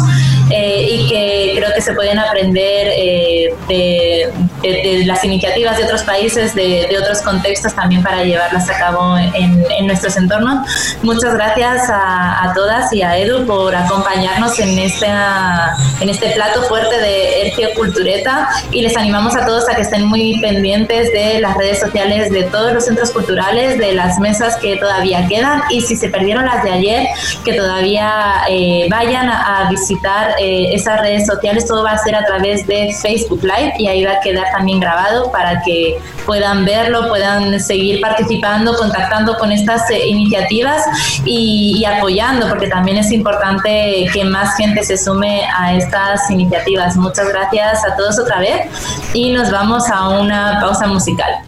[0.51, 6.55] eh, y que creo que se pueden aprender eh, de, las iniciativas de otros países,
[6.55, 10.67] de, de otros contextos también para llevarlas a cabo en, nuestros entornos.
[11.03, 16.99] Muchas gracias a, todas y a Edu por acompañarnos en, esta, en este plato fuerte
[16.99, 21.56] de Ercio Cultureta y les animamos a todos a que estén muy pendientes de las
[21.58, 25.95] redes sociales de todos los centros culturales, de las mesas que todavía quedan y si
[25.95, 27.08] se perdieron las de ayer,
[27.43, 31.65] que todavía eh, vayan a, visitar eh, esas redes sociales.
[31.67, 34.80] Todo va a ser a través de Facebook Live y ahí va a quedar también
[34.80, 40.84] grabado para que puedan verlo, puedan seguir participando, contactando con estas eh, iniciativas
[41.23, 46.95] y, apoyando, porque también es importante que más gente se sume a estas iniciativas.
[46.95, 48.54] Muchas gracias a todos otra vez
[49.13, 51.44] y nos vamos a una pausa musical.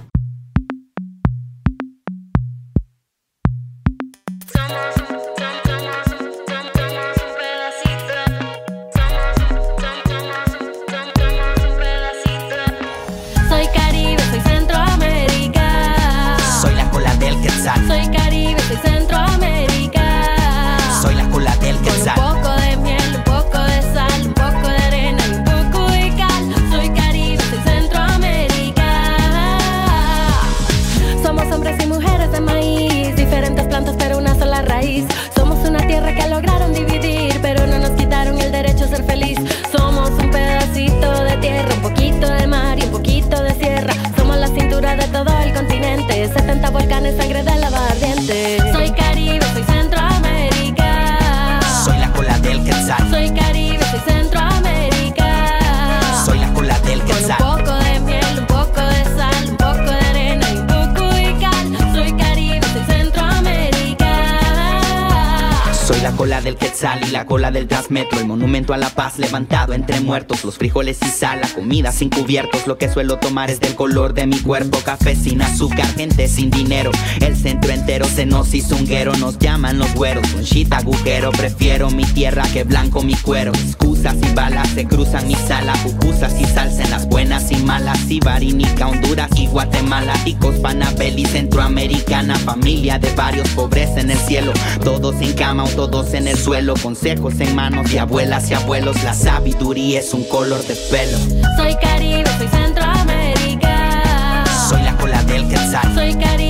[70.44, 72.68] Los frijoles y sal, la comida sin cubiertos.
[72.68, 74.80] Lo que suelo tomar es del color de mi cuerpo.
[74.84, 76.92] Café sin azúcar, gente sin dinero.
[77.22, 79.16] El centro entero se nos hizo un guero.
[79.18, 80.26] Nos llaman los güeros.
[80.34, 81.32] Un shit agujero.
[81.32, 83.52] Prefiero mi tierra que blanco mi cuero.
[83.54, 85.74] Excusas y balas se cruzan mi sala.
[85.84, 88.00] Pupusas y salsa en las buenas y malas.
[88.10, 90.14] Y Barinica, Honduras y Guatemala.
[90.24, 92.36] Ticos, Panabel y Centroamericana.
[92.36, 94.54] Familia de varios pobres en el cielo.
[94.84, 96.76] Todos en cama o todos en el suelo.
[96.82, 99.04] Consejos en manos de abuelas y abuelos.
[99.04, 101.18] La sabiduría es un color de pelo.
[101.56, 104.44] Soy Caribe, soy Centroamérica.
[104.70, 105.94] Soy la cola del quetzal.
[105.94, 106.47] Soy Caribe,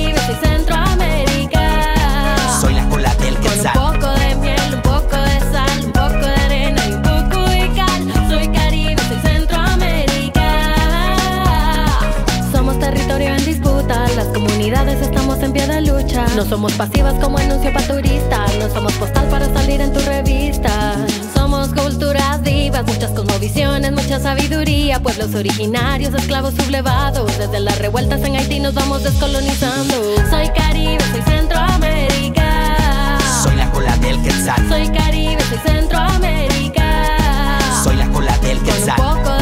[14.86, 16.26] estamos en pie de lucha.
[16.36, 20.94] No somos pasivas como anuncio para turistas, no somos postal para salir en tu revista.
[21.34, 27.36] Somos culturas vivas, muchas cosmovisiones, mucha sabiduría, pueblos originarios, esclavos sublevados.
[27.38, 29.94] Desde las revueltas en Haití nos vamos descolonizando.
[30.30, 33.18] Soy Caribe, soy Centroamérica.
[33.42, 34.68] Soy la cola del quetzal.
[34.68, 37.58] Soy Caribe, soy Centroamérica.
[37.82, 39.00] Soy la cola del Con quetzal.
[39.00, 39.37] un poco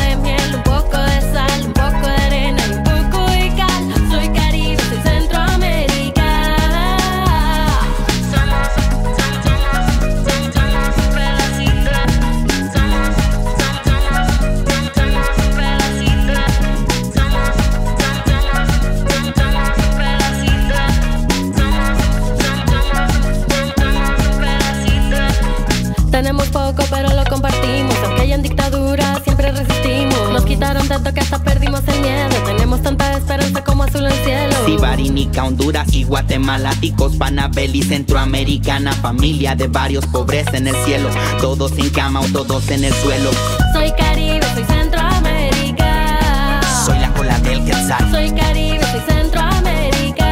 [35.42, 41.10] Honduras y Guatemala, ticos, Panabel y Centroamericana, familia de varios pobres en el cielo,
[41.40, 43.30] todos en cama o todos en el suelo.
[43.72, 46.60] Soy Caribe, soy Centroamérica.
[46.84, 50.26] Soy la cola del quetzal, Soy Caribe, soy Centroamérica.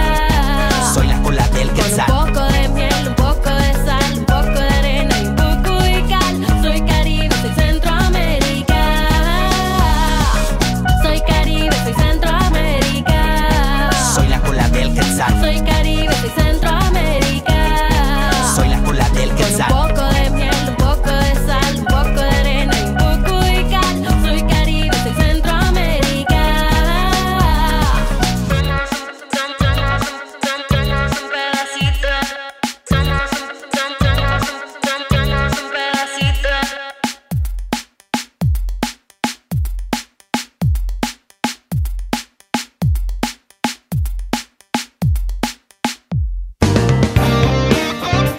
[0.94, 2.11] soy la cola del Con quetzal.
[2.11, 2.53] un poco de
[15.40, 16.63] Soy Caribe, soy Centroamérica.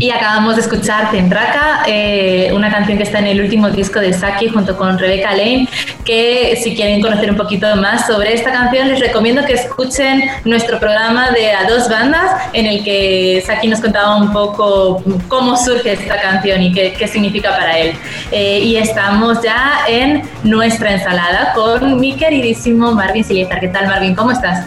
[0.00, 4.12] Y acabamos de escuchar Tentraca, eh, una canción que está en el último disco de
[4.12, 5.68] Saki junto con Rebecca Lane,
[6.04, 10.78] que si quieren conocer un poquito más sobre esta canción les recomiendo que escuchen nuestro
[10.78, 15.94] programa de A Dos Bandas, en el que Saki nos contaba un poco cómo surge
[15.94, 17.94] esta canción y qué, qué significa para él.
[18.30, 23.58] Eh, y estamos ya en nuestra ensalada con mi queridísimo Marvin Siliezar.
[23.58, 24.14] ¿Qué tal Marvin?
[24.14, 24.66] ¿Cómo estás?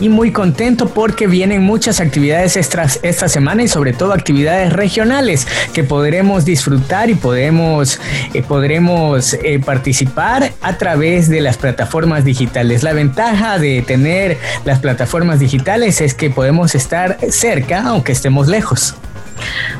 [0.00, 5.46] Y muy contento porque vienen muchas actividades extras esta semana y sobre todo actividades regionales
[5.72, 8.00] que podremos disfrutar y podremos,
[8.34, 12.82] eh, podremos eh, participar a través de las plataformas digitales.
[12.82, 18.94] La ventaja de tener las plataformas digitales es que podemos estar cerca aunque estemos lejos.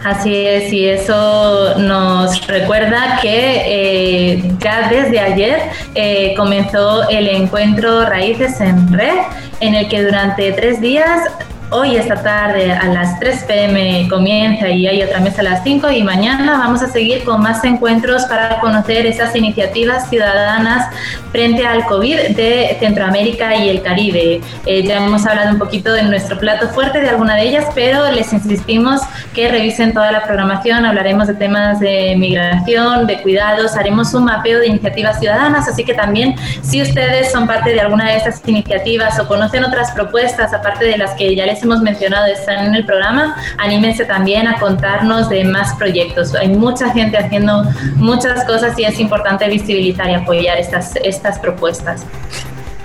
[0.05, 5.61] Así es, y eso nos recuerda que eh, ya desde ayer
[5.95, 9.19] eh, comenzó el encuentro Raíces en Red,
[9.61, 11.23] en el que durante tres días
[11.71, 15.91] Hoy esta tarde a las 3 pm comienza y hay otra mesa a las 5
[15.91, 20.91] y mañana vamos a seguir con más encuentros para conocer esas iniciativas ciudadanas
[21.31, 24.41] frente al COVID de Centroamérica y el Caribe.
[24.65, 28.11] Eh, ya hemos hablado un poquito de nuestro plato fuerte de alguna de ellas, pero
[28.13, 29.03] les insistimos
[29.35, 34.59] que revisen toda la programación, hablaremos de temas de migración, de cuidados, haremos un mapeo
[34.59, 39.21] de iniciativas ciudadanas, así que también si ustedes son parte de alguna de estas iniciativas
[39.21, 42.85] o conocen otras propuestas, aparte de las que ya les hemos mencionado están en el
[42.85, 46.35] programa, anímense también a contarnos de más proyectos.
[46.35, 47.65] Hay mucha gente haciendo
[47.97, 52.05] muchas cosas y es importante visibilizar y apoyar estas, estas propuestas.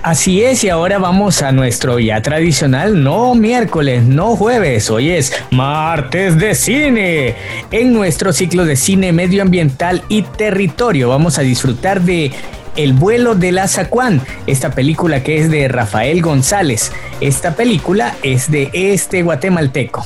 [0.04, 5.32] Así es, y ahora vamos a nuestro ya tradicional, no miércoles, no jueves, hoy es
[5.50, 7.34] martes de cine.
[7.70, 12.32] En nuestro ciclo de cine medioambiental y territorio vamos a disfrutar de
[12.76, 16.90] El vuelo del Azacuán, esta película que es de Rafael González.
[17.20, 20.04] Esta película es de este guatemalteco.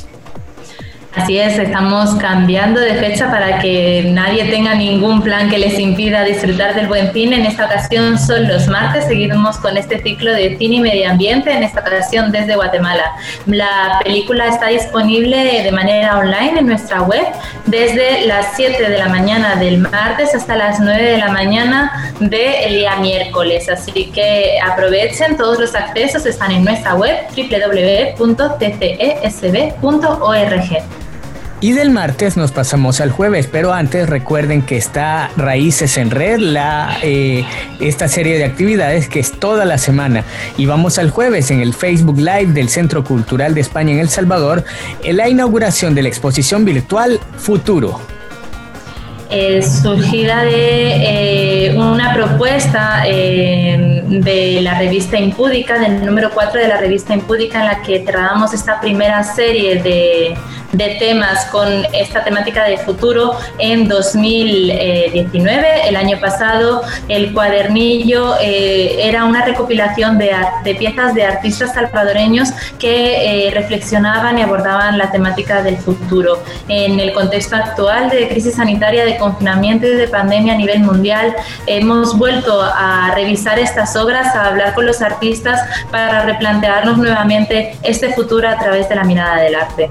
[1.15, 6.23] Así es, estamos cambiando de fecha para que nadie tenga ningún plan que les impida
[6.23, 7.37] disfrutar del buen cine.
[7.37, 11.51] En esta ocasión son los martes, seguimos con este ciclo de cine y medio ambiente,
[11.51, 13.05] en esta ocasión desde Guatemala.
[13.47, 17.25] La película está disponible de manera online en nuestra web
[17.65, 22.71] desde las 7 de la mañana del martes hasta las 9 de la mañana del
[22.71, 23.67] día miércoles.
[23.71, 28.29] Así que aprovechen, todos los accesos están en nuestra web www.tcesb.org.
[31.61, 36.39] Y del martes nos pasamos al jueves, pero antes recuerden que está Raíces en Red,
[36.39, 37.45] la, eh,
[37.81, 40.23] esta serie de actividades que es toda la semana.
[40.57, 44.09] Y vamos al jueves en el Facebook Live del Centro Cultural de España en El
[44.09, 44.65] Salvador,
[45.03, 48.01] en la inauguración de la exposición virtual Futuro.
[49.31, 56.69] eh, surgida de eh, una propuesta eh, de la revista Impúdica, del número 4 de
[56.69, 60.35] la revista Impúdica, en la que tratábamos esta primera serie de,
[60.73, 65.89] de temas con esta temática de futuro en 2019.
[65.89, 70.31] El año pasado el cuadernillo eh, era una recopilación de,
[70.79, 76.43] piezas de artistas salvadoreños que eh, reflexionaban y abordaban la temática del futuro.
[76.69, 81.35] En el contexto actual de crisis sanitaria, de confinamiento y de pandemia a nivel mundial,
[81.67, 85.61] hemos vuelto a revisar estas obras, a hablar con los artistas
[85.91, 89.91] para replantearnos nuevamente este futuro a través de la mirada del arte.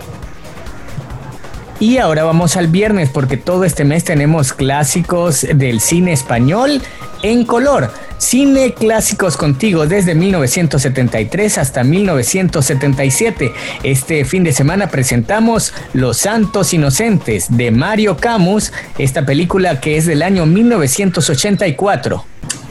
[1.79, 6.81] Y ahora vamos al viernes porque todo este mes tenemos clásicos del cine español
[7.21, 7.91] en color.
[8.17, 13.53] Cine clásicos contigo desde 1973 hasta 1977.
[13.83, 20.07] Este fin de semana presentamos Los Santos Inocentes de Mario Camus, esta película que es
[20.07, 22.25] del año 1984.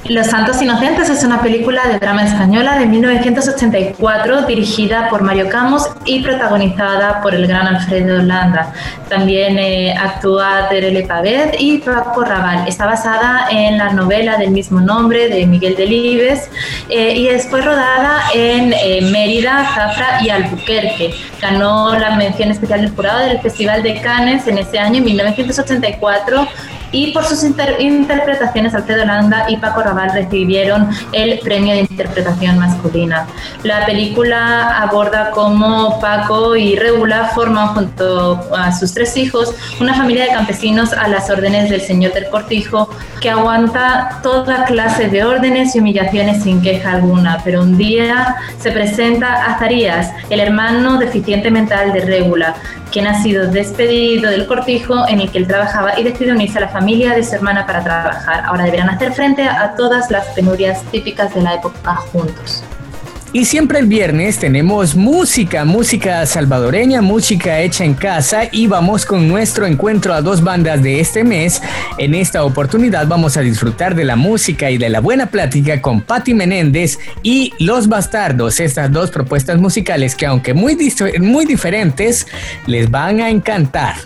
[0.09, 5.83] Los Santos Inocentes es una película de drama española de 1984 dirigida por Mario Camus
[6.05, 8.73] y protagonizada por el gran Alfredo Landa.
[9.09, 12.69] También eh, actúa Terele Pavet y Paco Raval.
[12.69, 16.49] Está basada en la novela del mismo nombre de Miguel Delibes
[16.89, 21.15] eh, y es- fue rodada en eh, Mérida, Zafra y Albuquerque.
[21.41, 26.47] Ganó la mención especial del jurado del Festival de Cannes en ese año, en 1984
[26.93, 32.59] y por sus inter- interpretaciones Alfredo Landa y Paco Raval recibieron el premio de interpretación
[32.59, 33.27] masculina.
[33.63, 40.25] La película aborda cómo Paco y Regula forman junto a sus tres hijos una familia
[40.25, 42.89] de campesinos a las órdenes del señor del cortijo
[43.21, 48.71] que aguanta toda clase de órdenes y humillaciones sin queja alguna, pero un día se
[48.71, 52.55] presenta Azarías, el hermano deficiente mental de Regula,
[52.93, 56.63] quien ha sido despedido del cortijo en el que él trabajaba y decide unirse a
[56.63, 58.45] la familia de su hermana para trabajar.
[58.45, 62.63] Ahora deberán hacer frente a todas las penurias típicas de la época juntos.
[63.33, 69.27] Y siempre el viernes tenemos música, música salvadoreña, música hecha en casa y vamos con
[69.27, 71.63] nuestro encuentro a dos bandas de este mes.
[71.97, 76.03] En esta oportunidad vamos a disfrutar de la música y de la buena plática con
[76.03, 80.77] Patti Menéndez y Los Bastardos, estas dos propuestas musicales que aunque muy,
[81.21, 82.27] muy diferentes,
[82.67, 83.97] les van a encantar.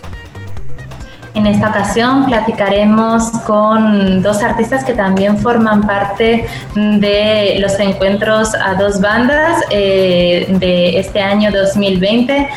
[1.33, 8.75] En esta ocasión platicaremos con dos artistas que también forman parte de los encuentros a
[8.75, 12.49] dos bandas eh, de este año 2020.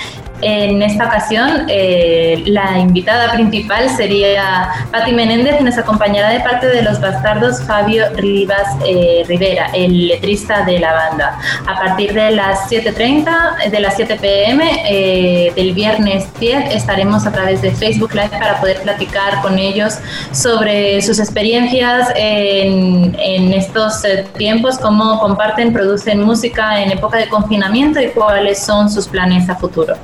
[0.47, 6.83] En esta ocasión, eh, la invitada principal sería Patti Menéndez nos acompañará de parte de
[6.83, 11.39] los bastardos Fabio Rivas eh, Rivera, el letrista de la banda.
[11.67, 17.33] A partir de las 7.30, de las 7 pm eh, del viernes 10, estaremos a
[17.33, 19.95] través de Facebook Live para poder platicar con ellos
[20.33, 27.29] sobre sus experiencias en, en estos eh, tiempos, cómo comparten, producen música en época de
[27.29, 29.95] confinamiento y cuáles son sus planes a futuro.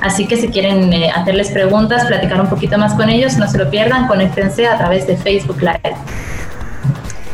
[0.00, 3.58] Así que si quieren eh, hacerles preguntas, platicar un poquito más con ellos, no se
[3.58, 5.96] lo pierdan, conéctense a través de Facebook Live.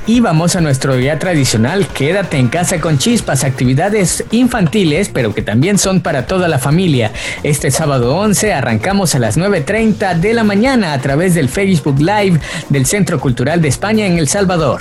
[0.08, 5.42] Y vamos a nuestro día tradicional, quédate en casa con chispas, actividades infantiles, pero que
[5.42, 7.10] también son para toda la familia.
[7.42, 12.38] Este sábado 11 arrancamos a las 9.30 de la mañana a través del Facebook Live
[12.68, 14.80] del Centro Cultural de España en El Salvador.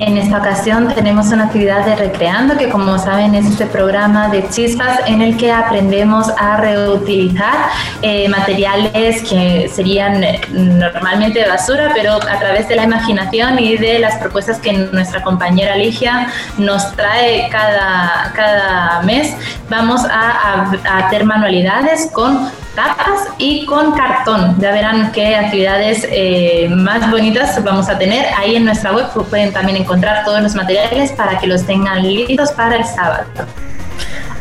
[0.00, 4.46] En esta ocasión tenemos una actividad de Recreando, que como saben es este programa de
[4.48, 7.54] chispas en el que aprendemos a reutilizar
[8.02, 14.00] eh, materiales que serían eh, normalmente basura, pero a través de la imaginación y de
[14.00, 16.26] las propuestas que nuestra compañera Ligia
[16.58, 19.32] nos trae cada, cada mes,
[19.70, 24.56] vamos a, a- a hacer manualidades con tapas y con cartón.
[24.60, 28.26] Ya verán qué actividades eh, más bonitas vamos a tener.
[28.36, 32.52] Ahí en nuestra web pueden también encontrar todos los materiales para que los tengan listos
[32.52, 33.24] para el sábado.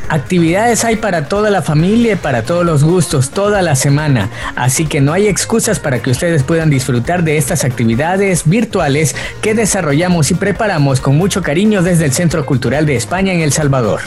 [0.10, 4.30] Actividades hay para toda la familia y para todos los gustos, toda la semana.
[4.56, 9.54] Así que no hay excusas para que ustedes puedan disfrutar de estas actividades virtuales que
[9.56, 14.02] desarrollamos y preparamos con mucho cariño desde el Centro Cultural de España en El Salvador.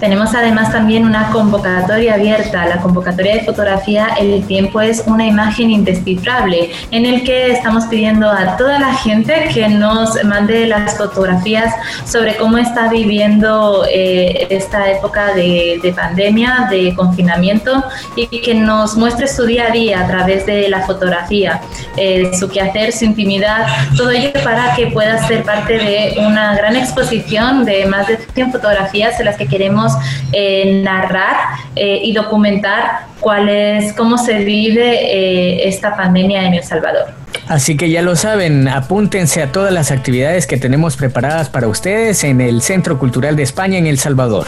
[0.00, 5.70] Tenemos además también una convocatoria abierta, la convocatoria de fotografía El tiempo es una imagen
[5.70, 11.74] indescifrable, en el que estamos pidiendo a toda la gente que nos mande las fotografías
[12.04, 17.84] sobre cómo está viviendo eh, esta época de, de pandemia, de confinamiento
[18.16, 21.60] y que nos muestre su día a día a través de la fotografía,
[21.96, 23.66] eh, su quehacer, su intimidad,
[23.96, 28.52] todo ello para que pueda ser parte de una gran exposición de más de 100
[28.52, 29.92] fotografías en las que queremos
[30.32, 31.36] eh, narrar
[31.74, 37.06] eh, y documentar cuál es, cómo se vive esta pandemia en El Salvador.
[37.48, 42.24] Así que ya lo saben, apúntense a todas las actividades que tenemos preparadas para ustedes
[42.24, 44.46] en el Centro Cultural de España en El Salvador.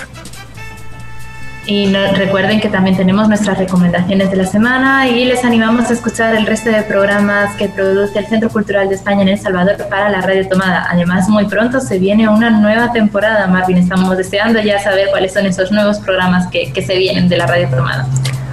[1.70, 5.92] Y no- recuerden que también tenemos nuestras recomendaciones de la semana y les animamos a
[5.92, 9.76] escuchar el resto de programas que produce el Centro Cultural de España en El Salvador
[9.90, 10.86] para la Radio Tomada.
[10.90, 13.76] Además, muy pronto se viene una nueva temporada, Marvin.
[13.76, 17.46] Estamos deseando ya saber cuáles son esos nuevos programas que, que se vienen de la
[17.46, 18.06] Radio Tomada.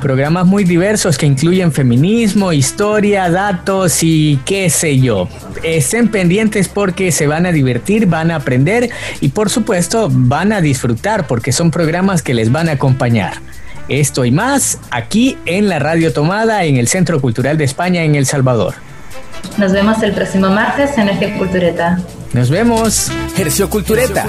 [0.06, 5.28] Programas muy diversos que incluyen feminismo, historia, datos y qué sé yo.
[5.64, 10.62] Estén pendientes porque se van a divertir, van a aprender y por supuesto van a
[10.62, 13.34] disfrutar porque son programas que les van a acompañar.
[13.88, 18.14] Esto y más aquí en la Radio Tomada en el Centro Cultural de España en
[18.14, 18.76] El Salvador.
[19.58, 21.98] Nos vemos el próximo martes en Eje Cultureta.
[22.32, 23.10] Nos vemos.
[23.36, 24.28] Hercio Cultureta,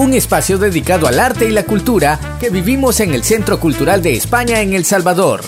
[0.00, 4.14] un espacio dedicado al arte y la cultura que vivimos en el Centro Cultural de
[4.14, 5.42] España en El Salvador.